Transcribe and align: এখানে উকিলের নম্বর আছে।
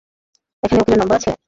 এখানে 0.63 0.81
উকিলের 0.81 0.99
নম্বর 1.01 1.17
আছে। 1.19 1.31